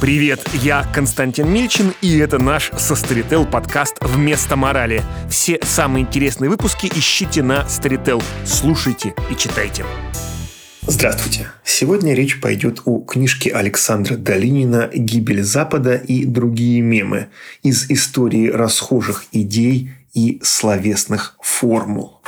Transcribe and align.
Привет, 0.00 0.48
я 0.54 0.90
Константин 0.94 1.52
Мильчин, 1.52 1.92
и 2.00 2.16
это 2.16 2.38
наш 2.38 2.70
Состарител 2.78 3.44
подкаст 3.44 3.98
«Вместо 4.00 4.56
морали». 4.56 5.02
Все 5.28 5.58
самые 5.62 6.06
интересные 6.06 6.48
выпуски 6.48 6.86
ищите 6.86 7.42
на 7.42 7.68
Старител. 7.68 8.22
Слушайте 8.46 9.14
и 9.30 9.36
читайте. 9.36 9.84
Здравствуйте. 10.86 11.48
Сегодня 11.64 12.14
речь 12.14 12.40
пойдет 12.40 12.80
о 12.86 13.00
книжке 13.00 13.50
Александра 13.50 14.16
Долинина 14.16 14.88
«Гибель 14.90 15.42
Запада 15.42 15.96
и 15.96 16.24
другие 16.24 16.80
мемы» 16.80 17.28
из 17.62 17.90
истории 17.90 18.48
расхожих 18.48 19.26
идей 19.32 19.90
и 20.14 20.40
словесных 20.42 21.36
формул. 21.42 22.22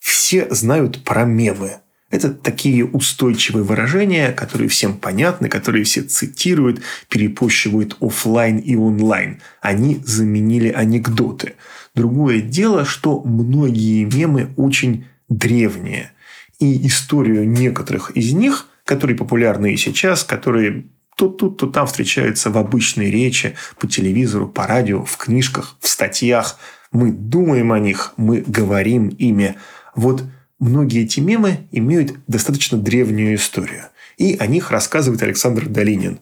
Все 0.00 0.46
знают 0.50 1.02
про 1.02 1.24
мемы– 1.24 1.78
это 2.10 2.30
такие 2.30 2.84
устойчивые 2.84 3.62
выражения, 3.62 4.32
которые 4.32 4.68
всем 4.68 4.96
понятны, 4.96 5.48
которые 5.48 5.84
все 5.84 6.02
цитируют, 6.02 6.82
перепощивают 7.08 7.96
офлайн 8.00 8.58
и 8.58 8.74
онлайн. 8.74 9.40
Они 9.60 10.00
заменили 10.04 10.68
анекдоты. 10.70 11.54
Другое 11.94 12.40
дело, 12.40 12.84
что 12.84 13.22
многие 13.22 14.04
мемы 14.04 14.50
очень 14.56 15.06
древние. 15.28 16.12
И 16.58 16.86
историю 16.86 17.48
некоторых 17.48 18.10
из 18.10 18.32
них, 18.32 18.66
которые 18.84 19.16
популярны 19.16 19.72
и 19.72 19.76
сейчас, 19.76 20.24
которые 20.24 20.86
то 21.16 21.28
тут, 21.28 21.58
то 21.58 21.66
там 21.66 21.86
встречаются 21.86 22.50
в 22.50 22.58
обычной 22.58 23.10
речи, 23.10 23.54
по 23.78 23.86
телевизору, 23.86 24.48
по 24.48 24.66
радио, 24.66 25.04
в 25.04 25.16
книжках, 25.16 25.76
в 25.78 25.86
статьях. 25.86 26.58
Мы 26.92 27.12
думаем 27.12 27.72
о 27.72 27.78
них, 27.78 28.14
мы 28.16 28.40
говорим 28.40 29.08
ими. 29.08 29.56
Вот 29.94 30.24
Многие 30.60 31.04
эти 31.04 31.20
мемы 31.20 31.66
имеют 31.72 32.14
достаточно 32.26 32.76
древнюю 32.76 33.34
историю. 33.34 33.86
И 34.18 34.36
о 34.38 34.46
них 34.46 34.70
рассказывает 34.70 35.22
Александр 35.22 35.66
Долинин, 35.66 36.20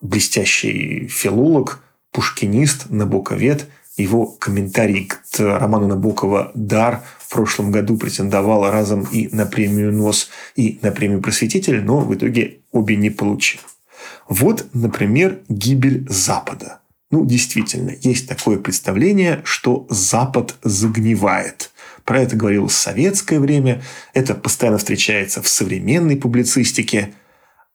блестящий 0.00 1.06
филолог, 1.06 1.84
пушкинист, 2.10 2.88
набоковед. 2.88 3.68
Его 3.96 4.26
комментарий 4.26 5.06
к 5.06 5.38
роману 5.38 5.86
Набокова 5.86 6.50
«Дар» 6.54 7.04
в 7.20 7.30
прошлом 7.30 7.70
году 7.70 7.96
претендовал 7.96 8.68
разом 8.68 9.02
и 9.04 9.28
на 9.28 9.46
премию 9.46 9.92
«НОС», 9.92 10.30
и 10.56 10.80
на 10.82 10.90
премию 10.90 11.20
«Просветитель», 11.20 11.80
но 11.84 12.00
в 12.00 12.12
итоге 12.12 12.58
обе 12.72 12.96
не 12.96 13.10
получил. 13.10 13.60
Вот, 14.28 14.66
например, 14.72 15.40
гибель 15.48 16.06
Запада. 16.08 16.80
Ну, 17.12 17.24
действительно, 17.24 17.92
есть 18.00 18.26
такое 18.26 18.58
представление, 18.58 19.42
что 19.44 19.86
Запад 19.90 20.56
загнивает– 20.64 21.70
про 22.04 22.20
это 22.20 22.36
говорилось 22.36 22.72
в 22.72 22.76
советское 22.76 23.40
время. 23.40 23.82
Это 24.12 24.34
постоянно 24.34 24.78
встречается 24.78 25.42
в 25.42 25.48
современной 25.48 26.16
публицистике. 26.16 27.14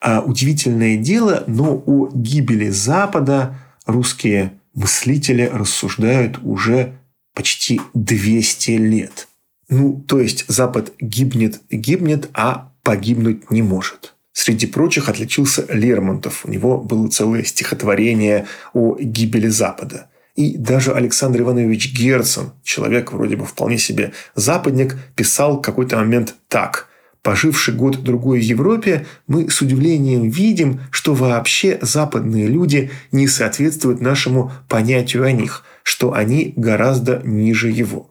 А 0.00 0.20
удивительное 0.20 0.96
дело, 0.96 1.44
но 1.46 1.82
о 1.86 2.08
гибели 2.12 2.70
Запада 2.70 3.58
русские 3.86 4.52
мыслители 4.74 5.50
рассуждают 5.52 6.38
уже 6.42 6.94
почти 7.34 7.80
200 7.94 8.70
лет. 8.72 9.28
Ну, 9.68 10.04
то 10.06 10.20
есть 10.20 10.44
Запад 10.48 10.92
гибнет, 11.00 11.60
гибнет, 11.70 12.28
а 12.34 12.72
погибнуть 12.82 13.50
не 13.50 13.62
может. 13.62 14.14
Среди 14.32 14.66
прочих 14.66 15.08
отличился 15.08 15.66
Лермонтов. 15.68 16.44
У 16.44 16.50
него 16.50 16.78
было 16.78 17.08
целое 17.08 17.44
стихотворение 17.44 18.46
о 18.72 18.96
гибели 18.98 19.48
Запада. 19.48 20.09
И 20.40 20.56
даже 20.56 20.94
Александр 20.94 21.42
Иванович 21.42 21.92
Герцен, 21.92 22.52
человек 22.62 23.12
вроде 23.12 23.36
бы 23.36 23.44
вполне 23.44 23.76
себе 23.76 24.12
западник, 24.34 24.96
писал 25.14 25.58
в 25.58 25.60
какой-то 25.60 25.96
момент 25.96 26.34
так. 26.48 26.88
Поживший 27.20 27.74
год-другой 27.74 28.40
в 28.40 28.42
Европе, 28.42 29.04
мы 29.26 29.50
с 29.50 29.60
удивлением 29.60 30.30
видим, 30.30 30.80
что 30.90 31.12
вообще 31.12 31.78
западные 31.82 32.46
люди 32.46 32.90
не 33.12 33.28
соответствуют 33.28 34.00
нашему 34.00 34.50
понятию 34.66 35.24
о 35.24 35.32
них, 35.32 35.62
что 35.82 36.14
они 36.14 36.54
гораздо 36.56 37.20
ниже 37.22 37.68
его. 37.68 38.08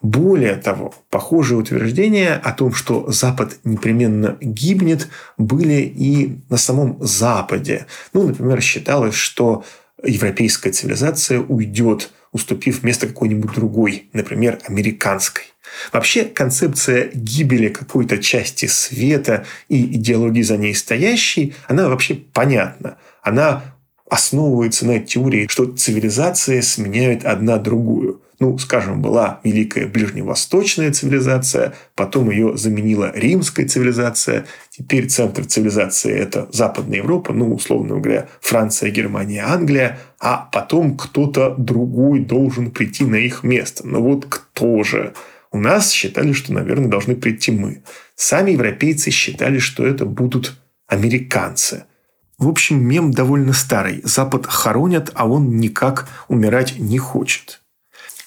Более 0.00 0.56
того, 0.56 0.92
похожие 1.10 1.58
утверждения 1.58 2.40
о 2.42 2.50
том, 2.50 2.74
что 2.74 3.08
Запад 3.08 3.58
непременно 3.62 4.36
гибнет, 4.40 5.06
были 5.38 5.82
и 5.82 6.40
на 6.48 6.56
самом 6.56 6.96
Западе. 6.98 7.86
Ну, 8.12 8.26
например, 8.26 8.60
считалось, 8.60 9.14
что 9.14 9.62
европейская 10.04 10.70
цивилизация 10.70 11.40
уйдет, 11.40 12.10
уступив 12.32 12.82
место 12.82 13.06
какой-нибудь 13.06 13.52
другой, 13.54 14.08
например, 14.12 14.58
американской. 14.66 15.44
Вообще 15.92 16.24
концепция 16.24 17.10
гибели 17.14 17.68
какой-то 17.68 18.18
части 18.18 18.66
света 18.66 19.46
и 19.68 19.96
идеологии 19.96 20.42
за 20.42 20.56
ней 20.56 20.74
стоящей, 20.74 21.54
она 21.66 21.88
вообще 21.88 22.14
понятна. 22.14 22.98
Она 23.22 23.62
основывается 24.10 24.86
на 24.86 24.98
теории, 24.98 25.46
что 25.48 25.64
цивилизации 25.64 26.60
сменяют 26.60 27.24
одна 27.24 27.56
другую. 27.56 28.11
Ну, 28.42 28.58
скажем, 28.58 29.00
была 29.00 29.38
великая 29.44 29.86
ближневосточная 29.86 30.90
цивилизация, 30.90 31.74
потом 31.94 32.28
ее 32.28 32.56
заменила 32.56 33.12
римская 33.14 33.68
цивилизация, 33.68 34.46
теперь 34.68 35.06
центр 35.06 35.44
цивилизации– 35.44 36.12
это 36.12 36.48
Западная 36.50 36.98
Европа, 36.98 37.32
ну, 37.32 37.54
условно 37.54 38.00
говоря, 38.00 38.26
Франция, 38.40 38.90
Германия, 38.90 39.44
Англия, 39.46 40.00
а 40.18 40.48
потом 40.52 40.96
кто-то 40.96 41.54
другой 41.56 42.18
должен 42.18 42.72
прийти 42.72 43.04
на 43.04 43.14
их 43.14 43.44
место. 43.44 43.86
Но 43.86 44.02
вот 44.02 44.26
кто 44.28 44.82
же? 44.82 45.14
У 45.52 45.58
нас 45.60 45.92
считали, 45.92 46.32
что, 46.32 46.52
наверное, 46.52 46.88
должны 46.88 47.14
прийти 47.14 47.52
мы. 47.52 47.84
Сами 48.16 48.50
европейцы 48.50 49.12
считали, 49.12 49.58
что 49.58 49.86
это 49.86 50.04
будут 50.04 50.60
американцы– 50.88 51.84
в 52.38 52.48
общем, 52.48 52.82
мем 52.82 53.12
довольно 53.12 53.52
старый. 53.52 54.00
Запад 54.02 54.46
хоронят, 54.46 55.12
а 55.14 55.28
он 55.28 55.58
никак 55.58 56.08
умирать 56.26 56.76
не 56.76 56.98
хочет. 56.98 57.61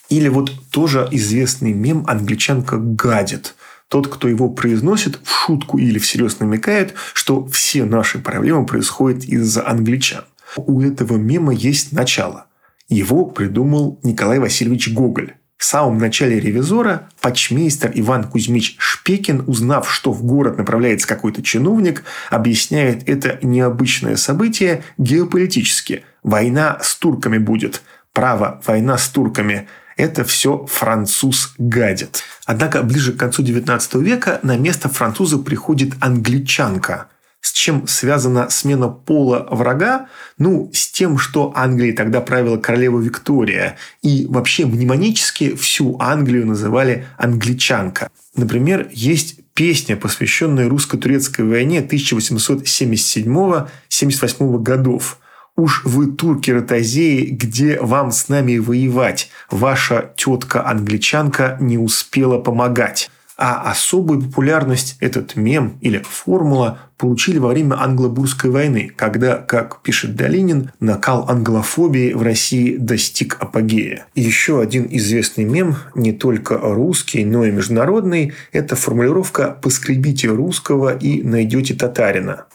Или 0.09 0.27
вот 0.27 0.51
тоже 0.71 1.07
известный 1.11 1.73
мем 1.73 2.03
«Англичанка 2.07 2.77
гадит». 2.77 3.55
Тот, 3.87 4.07
кто 4.07 4.27
его 4.27 4.49
произносит, 4.49 5.19
в 5.23 5.29
шутку 5.29 5.77
или 5.77 5.99
всерьез 5.99 6.39
намекает, 6.39 6.95
что 7.13 7.45
все 7.47 7.85
наши 7.85 8.19
проблемы 8.19 8.65
происходят 8.65 9.23
из-за 9.23 9.67
англичан. 9.67 10.23
У 10.57 10.81
этого 10.81 11.17
мема 11.17 11.53
есть 11.53 11.91
начало. 11.91 12.47
Его 12.89 13.25
придумал 13.25 13.99
Николай 14.03 14.39
Васильевич 14.39 14.89
Гоголь. 14.89 15.33
В 15.57 15.63
самом 15.63 15.97
начале 15.97 16.39
«Ревизора» 16.39 17.09
почмейстер 17.21 17.91
Иван 17.95 18.25
Кузьмич 18.25 18.75
Шпекин, 18.77 19.45
узнав, 19.47 19.89
что 19.91 20.11
в 20.11 20.23
город 20.23 20.57
направляется 20.57 21.07
какой-то 21.07 21.41
чиновник, 21.41 22.03
объясняет 22.29 23.07
это 23.07 23.39
необычное 23.41 24.17
событие 24.17 24.83
геополитически. 24.97 26.03
Война 26.23 26.79
с 26.83 26.95
турками 26.95 27.37
будет. 27.37 27.81
Право, 28.15 28.59
война 28.65 28.97
с 28.97 29.09
турками. 29.09 29.67
Это 29.95 30.23
все 30.23 30.65
француз 30.65 31.53
гадит. 31.59 32.23
Однако 32.47 32.81
ближе 32.81 33.13
к 33.13 33.17
концу 33.17 33.43
XIX 33.43 34.01
века 34.01 34.39
на 34.41 34.57
место 34.57 34.89
француза 34.89 35.37
приходит 35.37 35.93
англичанка– 35.99 37.09
с 37.45 37.51
чем 37.51 37.87
связана 37.87 38.49
смена 38.49 38.89
пола 38.89 39.47
врага? 39.51 40.07
Ну, 40.39 40.71
с 40.73 40.87
тем, 40.87 41.19
что 41.19 41.53
Англией 41.55 41.93
тогда 41.93 42.19
правила 42.19 42.57
королева 42.57 42.99
Виктория. 42.99 43.77
И 44.01 44.25
вообще 44.27 44.65
мнемонически 44.65 45.55
всю 45.55 45.95
Англию 45.99 46.47
называли 46.47 47.05
англичанка. 47.19 48.09
Например, 48.35 48.89
есть 48.91 49.41
песня, 49.53 49.95
посвященная 49.95 50.67
русско-турецкой 50.67 51.45
войне 51.45 51.81
1877-78 51.81 54.63
годов. 54.63 55.19
«Уж 55.57 55.85
вы, 55.85 56.07
турки 56.07 56.51
ротозеи, 56.51 57.27
где 57.29 57.79
вам 57.79 58.11
с 58.11 58.27
нами 58.27 58.57
воевать? 58.57 59.29
Ваша 59.49 60.11
тетка-англичанка 60.17 61.57
не 61.61 61.77
успела 61.77 62.39
помогать». 62.39 63.09
А 63.37 63.69
особую 63.69 64.21
популярность 64.21 64.95
этот 65.01 65.35
мем 65.35 65.77
или 65.81 66.01
формула 66.07 66.79
получили 66.97 67.37
во 67.37 67.49
время 67.49 67.75
Англобурской 67.75 68.49
войны, 68.49 68.93
когда, 68.95 69.35
как 69.35 69.81
пишет 69.81 70.15
Долинин, 70.15 70.71
накал 70.79 71.29
англофобии 71.29 72.13
в 72.13 72.21
России 72.21 72.77
достиг 72.77 73.35
апогея. 73.41 74.07
Еще 74.15 74.61
один 74.61 74.87
известный 74.89 75.43
мем, 75.43 75.75
не 75.95 76.13
только 76.13 76.57
русский, 76.57 77.25
но 77.25 77.43
и 77.43 77.51
международный, 77.51 78.33
это 78.53 78.77
формулировка 78.77 79.57
«поскребите 79.61 80.29
русского 80.29 80.95
и 80.95 81.21
найдете 81.21 81.73
татарина». 81.73 82.45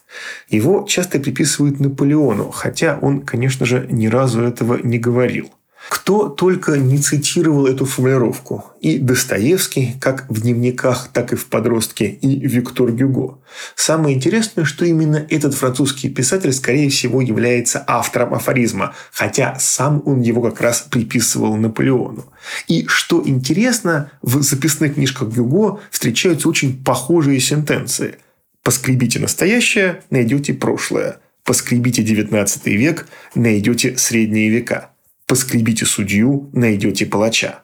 Его 0.48 0.86
часто 0.88 1.18
приписывают 1.20 1.80
Наполеону, 1.80 2.50
хотя 2.50 2.98
он, 3.00 3.22
конечно 3.22 3.66
же, 3.66 3.86
ни 3.90 4.06
разу 4.06 4.42
этого 4.42 4.78
не 4.82 4.98
говорил. 4.98 5.50
Кто 5.88 6.28
только 6.28 6.76
не 6.76 6.98
цитировал 6.98 7.66
эту 7.66 7.86
формулировку. 7.86 8.64
И 8.80 8.98
Достоевский, 8.98 9.96
как 9.98 10.26
в 10.28 10.42
дневниках, 10.42 11.08
так 11.12 11.32
и 11.32 11.36
в 11.36 11.46
«Подростке», 11.46 12.06
и 12.06 12.46
Виктор 12.46 12.92
Гюго. 12.92 13.38
Самое 13.74 14.14
интересное, 14.14 14.64
что 14.64 14.84
именно 14.84 15.26
этот 15.30 15.54
французский 15.54 16.10
писатель, 16.10 16.52
скорее 16.52 16.90
всего, 16.90 17.20
является 17.20 17.82
автором 17.86 18.34
афоризма, 18.34 18.94
хотя 19.10 19.56
сам 19.58 20.02
он 20.04 20.20
его 20.20 20.42
как 20.42 20.60
раз 20.60 20.82
приписывал 20.82 21.56
Наполеону. 21.56 22.26
И 22.68 22.86
что 22.86 23.22
интересно, 23.24 24.12
в 24.22 24.42
записных 24.42 24.94
книжках 24.94 25.28
Гюго 25.30 25.80
встречаются 25.90 26.48
очень 26.48 26.84
похожие 26.84 27.40
сентенции. 27.40 28.18
«Поскребите 28.62 29.18
настоящее, 29.18 30.02
найдете 30.10 30.54
прошлое. 30.54 31.20
Поскребите 31.44 32.02
19 32.02 32.66
век, 32.66 33.08
найдете 33.34 33.96
средние 33.96 34.50
века. 34.50 34.90
Поскребите 35.26 35.86
судью, 35.86 36.50
найдете 36.52 37.06
палача. 37.06 37.62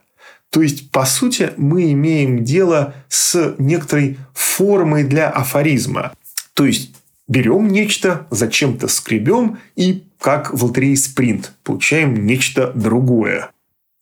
То 0.51 0.63
есть, 0.63 0.91
по 0.91 1.05
сути, 1.05 1.51
мы 1.57 1.93
имеем 1.93 2.45
дело 2.45 2.95
с 3.09 3.55
некоторой 3.59 4.19
формой 4.33 5.05
для 5.05 5.29
афоризма. 5.29 6.13
То 6.55 6.65
есть, 6.65 6.95
берем 7.29 7.69
нечто, 7.69 8.27
зачем-то 8.31 8.89
скребем 8.89 9.59
и, 9.75 10.05
как 10.19 10.55
в 10.55 10.65
лотерее 10.65 10.97
спринт, 10.97 11.53
получаем 11.63 12.27
нечто 12.27 12.73
другое. 12.75 13.51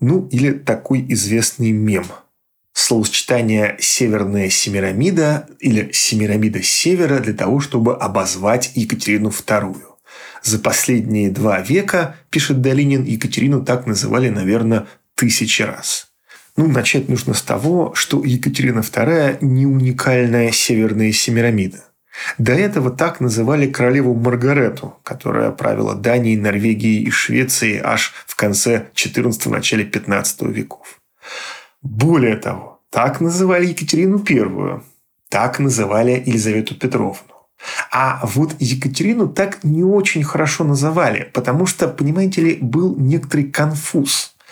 Ну, 0.01 0.29
или 0.31 0.53
такой 0.53 1.05
известный 1.09 1.73
мем. 1.73 2.05
Словосочетание 2.75 3.77
«северная 3.79 4.51
Семирамида» 4.51 5.47
или 5.61 5.91
«Семирамида 5.93 6.61
севера» 6.61 7.21
для 7.21 7.33
того, 7.33 7.61
чтобы 7.61 7.97
обозвать 7.97 8.73
Екатерину 8.75 9.29
II. 9.29 9.77
За 10.43 10.59
последние 10.59 11.31
два 11.31 11.61
века, 11.61 12.17
пишет 12.31 12.61
Долинин, 12.61 13.05
Екатерину 13.05 13.65
так 13.65 13.87
называли, 13.87 14.29
наверное, 14.29 14.87
тысячи 15.15 15.63
раз. 15.63 16.09
Ну, 16.57 16.67
начать 16.67 17.09
нужно 17.09 17.35
с 17.35 17.43
того, 17.43 17.95
что 17.95 18.25
Екатерина 18.25 18.81
II 18.81 19.39
не 19.41 19.67
уникальная 19.67 20.51
северная 20.51 21.13
Семирамида. 21.13 21.85
До 22.39 22.53
этого 22.53 22.91
так 22.91 23.21
называли 23.21 23.71
королеву 23.71 24.15
Маргарету, 24.15 24.99
которая 25.05 25.53
правила 25.53 25.95
Данией, 25.95 26.37
Норвегией 26.37 27.05
и 27.05 27.11
Швецией 27.11 27.81
аж 27.83 28.13
в 28.27 28.35
конце 28.35 28.89
XIV– 28.95 29.49
начале 29.51 29.85
XV 29.85 30.53
веков. 30.53 31.01
Более 31.85 32.37
того, 32.37 32.81
так 32.91 33.21
называли 33.21 33.67
Екатерину 33.67 34.25
I, 34.29 34.81
так 35.29 35.61
называли 35.61 36.21
Елизавету 36.27 36.75
Петровну. 36.75 37.21
А 37.93 38.21
вот 38.25 38.57
Екатерину 38.59 39.29
так 39.29 39.63
не 39.63 39.85
очень 39.85 40.25
хорошо 40.25 40.65
называли, 40.65 41.31
потому 41.33 41.67
что, 41.67 41.87
понимаете 41.87 42.43
ли, 42.43 42.59
был 42.61 42.97
некоторый 42.97 43.45
конфуз– 43.45 44.33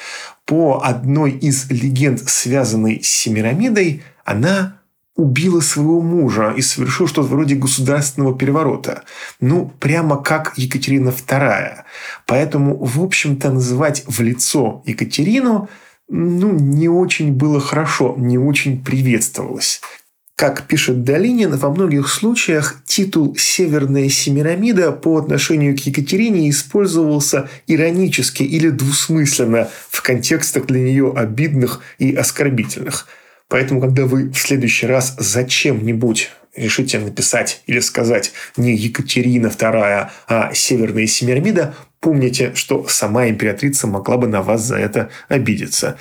по 0.44 0.82
одной 0.84 1.32
из 1.32 1.70
легенд, 1.70 2.28
связанной 2.28 3.02
с 3.02 3.08
Семирамидой, 3.08 4.02
она 4.24 4.78
убила 5.14 5.60
своего 5.60 6.00
мужа 6.00 6.52
и 6.56 6.62
совершила 6.62 7.08
что-то 7.08 7.28
вроде 7.28 7.54
государственного 7.54 8.36
переворота. 8.36 9.02
Ну, 9.40 9.72
прямо 9.78 10.22
как 10.22 10.54
Екатерина 10.56 11.10
II. 11.10 11.82
Поэтому, 12.26 12.76
в 12.76 13.02
общем-то, 13.02 13.50
называть 13.50 14.04
в 14.06 14.20
лицо 14.22 14.82
Екатерину 14.86 15.68
ну, 16.14 16.52
не 16.52 16.88
очень 16.88 17.32
было 17.32 17.58
хорошо, 17.58 18.14
не 18.18 18.36
очень 18.36 18.84
приветствовалось. 18.84 19.80
Как 20.36 20.66
пишет 20.66 21.04
Долинин, 21.04 21.56
во 21.56 21.70
многих 21.70 22.08
случаях 22.08 22.82
титул 22.84 23.34
«Северная 23.38 24.10
Семирамида» 24.10 24.92
по 24.92 25.16
отношению 25.16 25.74
к 25.74 25.80
Екатерине 25.80 26.50
использовался 26.50 27.48
иронически 27.66 28.42
или 28.42 28.68
двусмысленно 28.68 29.70
в 29.88 30.02
контекстах 30.02 30.66
для 30.66 30.80
нее 30.80 31.12
обидных 31.16 31.80
и 31.98 32.14
оскорбительных. 32.14 33.06
Поэтому, 33.48 33.80
когда 33.80 34.04
вы 34.04 34.30
в 34.30 34.36
следующий 34.36 34.86
раз 34.86 35.14
зачем-нибудь 35.18 36.30
решите 36.54 36.98
написать 36.98 37.62
или 37.66 37.80
сказать 37.80 38.32
не 38.56 38.74
Екатерина 38.74 39.48
II, 39.48 40.10
а 40.28 40.54
Северная 40.54 41.06
Семирамида, 41.06 41.74
помните, 42.00 42.52
что 42.54 42.86
сама 42.88 43.28
императрица 43.28 43.86
могла 43.86 44.18
бы 44.18 44.26
на 44.26 44.42
вас 44.42 44.62
за 44.62 44.76
это 44.76 45.10
обидеться. 45.28 45.98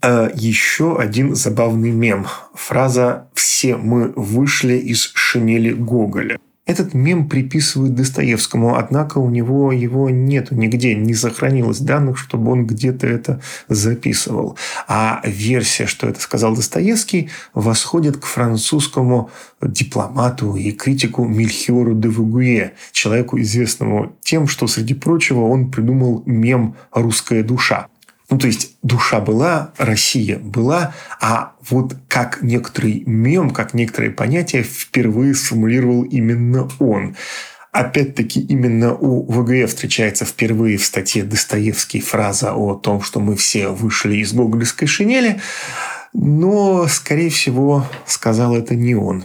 А 0.00 0.30
еще 0.34 0.98
один 0.98 1.34
забавный 1.34 1.90
мем. 1.90 2.26
Фраза 2.54 3.28
«Все 3.34 3.76
мы 3.76 4.12
вышли 4.16 4.74
из 4.74 5.10
шинели 5.14 5.72
Гоголя». 5.72 6.38
Этот 6.66 6.94
мем 6.94 7.28
приписывают 7.28 7.94
Достоевскому, 7.94 8.76
однако 8.76 9.18
у 9.18 9.28
него 9.28 9.70
его 9.70 10.08
нет 10.08 10.50
нигде, 10.50 10.94
не 10.94 11.12
сохранилось 11.12 11.78
данных, 11.78 12.16
чтобы 12.16 12.52
он 12.52 12.66
где-то 12.66 13.06
это 13.06 13.42
записывал. 13.68 14.56
А 14.88 15.20
версия, 15.26 15.86
что 15.86 16.08
это 16.08 16.20
сказал 16.20 16.54
Достоевский, 16.56 17.28
восходит 17.52 18.16
к 18.16 18.24
французскому 18.24 19.30
дипломату 19.60 20.56
и 20.56 20.72
критику 20.72 21.26
Мильхиору 21.26 21.94
де 21.94 22.08
Вугуе, 22.08 22.72
человеку 22.92 23.38
известному 23.40 24.16
тем, 24.22 24.48
что, 24.48 24.66
среди 24.66 24.94
прочего, 24.94 25.40
он 25.40 25.70
придумал 25.70 26.22
мем 26.24 26.76
«Русская 26.92 27.42
душа». 27.42 27.88
Ну, 28.30 28.38
то 28.38 28.46
есть 28.46 28.76
душа 28.82 29.20
была, 29.20 29.72
Россия 29.76 30.38
была, 30.38 30.94
а 31.20 31.52
вот 31.68 31.94
как 32.08 32.42
некоторый 32.42 33.02
мем, 33.06 33.50
как 33.50 33.74
некоторые 33.74 34.12
понятия 34.12 34.62
впервые 34.62 35.34
сформулировал 35.34 36.02
именно 36.02 36.68
он. 36.78 37.16
Опять-таки, 37.70 38.40
именно 38.40 38.94
у 38.94 39.30
ВГФ 39.30 39.68
встречается 39.68 40.24
впервые 40.24 40.78
в 40.78 40.84
статье 40.84 41.24
Достоевский 41.24 42.00
фраза 42.00 42.54
о 42.54 42.74
том, 42.74 43.02
что 43.02 43.20
мы 43.20 43.36
все 43.36 43.68
вышли 43.68 44.16
из 44.16 44.32
гоголевской 44.32 44.86
шинели. 44.86 45.40
Но, 46.12 46.86
скорее 46.86 47.30
всего, 47.30 47.84
сказал 48.06 48.54
это 48.54 48.76
не 48.76 48.94
он. 48.94 49.24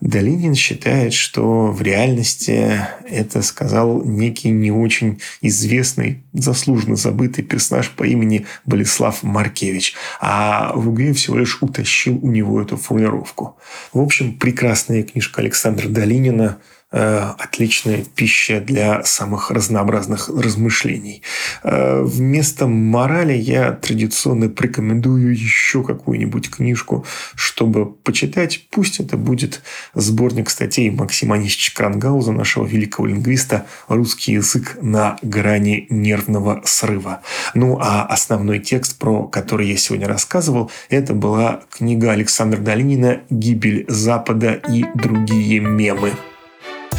Долинин 0.00 0.54
считает, 0.54 1.12
что 1.12 1.66
в 1.66 1.82
реальности 1.82 2.86
это 3.08 3.42
сказал 3.42 4.02
некий 4.02 4.50
не 4.50 4.70
очень 4.70 5.20
известный, 5.42 6.22
заслуженно 6.32 6.96
забытый 6.96 7.44
персонаж 7.44 7.90
по 7.90 8.04
имени 8.04 8.46
Болеслав 8.64 9.22
Маркевич. 9.22 9.94
А 10.20 10.72
ВГ 10.74 11.14
всего 11.16 11.38
лишь 11.38 11.58
утащил 11.60 12.18
у 12.22 12.30
него 12.30 12.60
эту 12.62 12.76
формулировку. 12.76 13.58
В 13.92 14.00
общем, 14.00 14.38
прекрасная 14.38 15.02
книжка 15.02 15.42
Александра 15.42 15.88
Долинина– 15.88 16.58
отличная 16.92 18.04
пища 18.04 18.60
для 18.60 19.04
самых 19.04 19.50
разнообразных 19.50 20.28
размышлений. 20.28 21.22
Э, 21.62 22.02
вместо 22.02 22.66
морали 22.66 23.32
я 23.32 23.72
традиционно 23.72 24.48
порекомендую 24.48 25.32
еще 25.32 25.84
какую-нибудь 25.84 26.50
книжку, 26.50 27.04
чтобы 27.34 27.92
почитать. 27.92 28.66
Пусть 28.70 28.98
это 29.00 29.16
будет 29.16 29.62
сборник 29.94 30.50
статей 30.50 30.90
Максима 30.90 31.36
Анисовича 31.36 31.72
Крангауза, 31.74 32.32
нашего 32.32 32.66
великого 32.66 33.06
лингвиста 33.06 33.66
«Русский 33.88 34.32
язык 34.32 34.78
на 34.82 35.16
грани 35.22 35.86
нервного 35.90 36.60
срыва». 36.64 37.22
Ну, 37.54 37.78
а 37.80 38.04
основной 38.04 38.58
текст, 38.58 38.98
про 38.98 39.26
который 39.28 39.68
я 39.68 39.76
сегодня 39.76 40.08
рассказывал, 40.08 40.70
это 40.88 41.14
была 41.14 41.60
книга 41.70 42.12
Александра 42.12 42.58
Долинина 42.58 43.20
«Гибель 43.30 43.84
Запада 43.88 44.54
и 44.54 44.84
другие 44.94 45.60
мемы». 45.60 46.12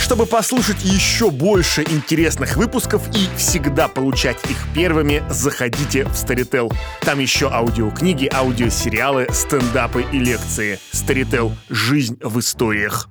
Чтобы 0.02 0.26
послушать 0.26 0.84
еще 0.84 1.30
больше 1.30 1.84
интересных 1.84 2.58
выпусков 2.58 3.08
и 3.16 3.30
всегда 3.38 3.88
получать 3.88 4.38
их 4.50 4.58
первыми, 4.74 5.24
заходите 5.30 6.06
в 6.06 6.14
Storytel. 6.14 6.74
Там 7.02 7.20
еще 7.20 7.50
аудиокниги, 7.50 8.28
аудиосериалы, 8.34 9.28
стендапы 9.32 10.04
и 10.12 10.18
лекции. 10.18 10.80
Storytel. 10.92 11.52
Жизнь 11.70 12.18
в 12.20 12.40
историях. 12.40 13.10